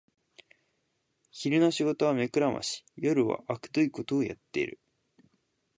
[1.29, 4.79] 昼の仕事は目くらまし、夜はあくどいことをやってる